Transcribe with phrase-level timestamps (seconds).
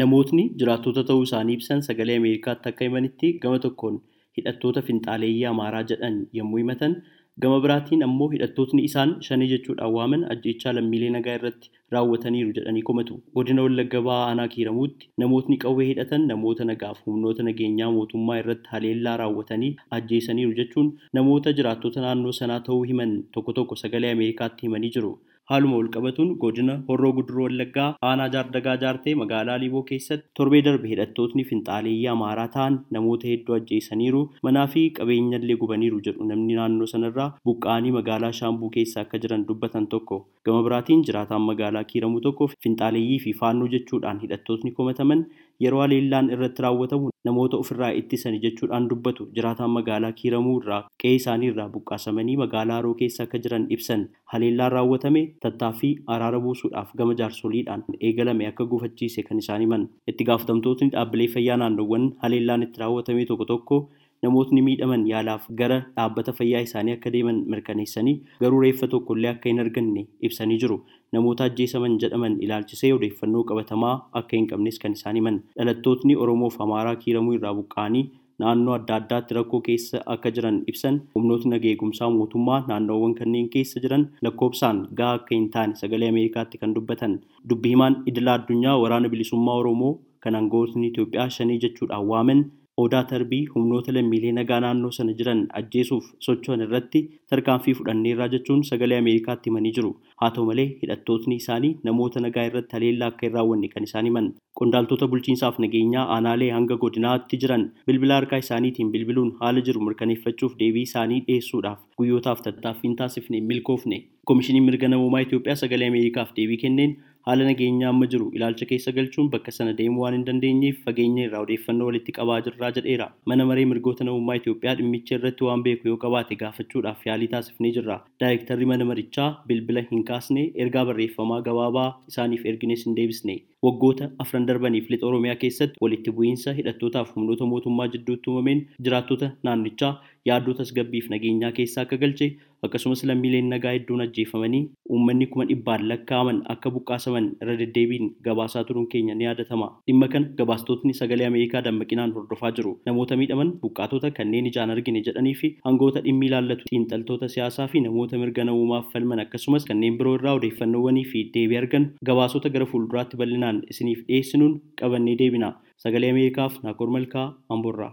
[0.00, 3.96] Namootni jiraattota ta'uu isaanii ibsan sagalee Ameerikaatti akka himanitti gama tokkoon
[4.38, 6.96] hidhattoota finxaaleeyyii Amaaraa jedhan yommuu himatan
[7.44, 13.16] gama biraatiin ammoo hidhattootni isaan shanee jechuudhaan waaman ajjeechaa lammiilee nagaa irratti raawwataniiru jedhanii komatu.
[13.38, 19.16] Godina Wallagga Bahaa Aanaa Kiiramuutti namootni qawwee hidhatan namoota nagaaf humnoota nageenyaa mootummaa irratti haleellaa
[19.22, 25.14] raawwatanii ajjeesaniiru jechuun namoota jiraattota naannoo sanaa ta'uu himan tokko tokko sagalee Ameerikaatti himanii jiru.
[25.50, 31.44] Haaluma walqabatuun godina Horroo Guduroo Wallaggaa aanaa jaardagaa jaartee magaalaa Liiboo keessatti torbee darbe hidhattootni
[31.50, 37.92] finxaaleeyyii Amaaraa ta'an namoota hedduu ajjeesaniiru manaa fi qabeenyallee gubaniiru jedhu namni naannoo sanarraa buqqa'anii
[37.98, 40.18] magaalaa Shaambuu keessa akka jiran dubbatan tokko.
[40.48, 45.26] Gama biraatiin jiraataan magaalaa Kiiramuu tokko finxaaleeyyii fi faannoo jechuudhaan hidhattootni komataman
[45.62, 49.26] yeroo haleellaan irratti raawwatamu namoota ofirraa ittisani jechuudhaan dubbatu.
[49.36, 54.02] Jiraataan magaalaa Kiiramuu irraa qe'ee isaanii irraa buqqaasamanii magaalaa Haroo keessa akka jiran ibsan.
[54.32, 59.88] Haleellaan raawwatame tattaaffii araara buusuudhaaf gama jaarsoliidhaan eegalame akka gufachiise kan isaan himan.
[60.08, 63.80] Itti gaafatamtootni dhaabbilee fayyaa naannoowwan haleellaan itti raawwatame tokko tokko
[64.24, 69.60] namootni miidhaman yaalaaf gara dhaabbata fayyaa isaanii akka deeman mirkaneessanii garuu reeffa tokkollee akka hin
[69.64, 70.78] arganne ibsanii jiru.
[71.16, 75.40] Namoota ajjeesaman jedhaman ilaalchisee odeeffannoo qabatamaa akka hin qabnes kan isaan himan.
[75.58, 78.04] Dhalattootni oromoof amaaraa kiiramuu irraa buqqa'anii
[78.42, 80.96] naannoo adda addaatti rakkoo keessa akka jiran ibsan.
[81.14, 86.74] Humnootni nageegumsaa mootummaa naannoowwan kanneen keessa jiran lakkoobsaan gahaa akka hin taane sagalee ameerikaatti kan
[86.78, 87.20] dubbatan.
[87.50, 89.94] Dubbi himaan idila addunyaa waraana bilisummaa oromoo
[90.26, 92.44] kan aangawootni Itoophiyaa shanii jechuudhaan waaman
[92.82, 99.50] odaa tarbii humnoota lammiilee naannoo sana jiran ajjeesuuf socho'an irratti tarkaanfii fudhanneerraa jechuun sagalee ameerikaatti
[99.50, 99.90] himanii jiru.
[100.22, 104.32] Haa ta'u malee hidhattootni isaanii namoota nagaa irratti haleellaa akka hin raawwanne kan isaan himan.
[104.60, 107.68] Qondaaltota bulchiinsaaf nageenyaa aanaalee hanga godinaatti jiran.
[107.86, 114.02] Bilbila harkaa isaaniitiin bilbiluun haala jiru mirkaneeffachuuf deebii isaanii dhiyeessuudhaaf guyyootaaf tattaaffiin taasifne milkoofne.
[114.24, 116.94] Koomishiniin mirga namoomaa Itoophiyaa sagalee ameerikaaf deebii kenneen
[117.26, 121.40] haala nageenyaa amma jiru ilaalcha keessa galchuun bakka sana deemuu waan hin dandeenyeef fageenya irraa
[121.44, 123.06] odeeffannoo walitti qabaa jirraa jedheera.
[123.32, 127.96] Mana maree mirgoota namummaa Itoophiyaa dhimmicha irratti waan beeku yoo qabaate gaafachuudhaaf yaalii taasifnee jirra.
[128.20, 133.36] Daayirektarri mana marichaa bilbila hin kaasne ergaa barreeffamaa gabaabaa isaaniif ergines hin deebisne
[133.66, 139.92] waggoota afran darbaniif lixa oromiyaa keessatti walitti bu'iinsa hidhattootaaf humnoota mootummaa jidduutti uumameen jiraattota naannichaa
[140.30, 142.28] yaaddoo tasgabbiif nageenyaa keessa akka galche
[142.66, 144.60] akkasumas lammiileen nagaa hedduun ajjeefamanii
[144.96, 150.30] uummanni kuma dhibbaan lakkaa'aman akka buqqaasaman irra deddeebiin gabaasaa turuun keenya ni yaadatama dhimma kana
[150.38, 152.72] gabaastotni sagalee ameerikaa dammaqinaan hordofaa jiru.
[152.86, 156.64] Namoota miidhaman buqqaatota kanneen ijaan argine jedhanii fi hangoota dhimmi ilaallatu.
[156.70, 161.86] Xiinxaltoota siyaasaa fi namoota mirga namummaaf falman akkasumas kanneen biroo irraa odeeffannoowwanii fi deebii argan
[162.10, 165.50] gabaasota gara fuulduraatti bal'inaan isiniif dhiyeessinuun qabannee deebina
[165.84, 167.92] sagalee ameerikaaf naakoor malkaa amboorraa.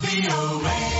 [0.00, 0.97] Be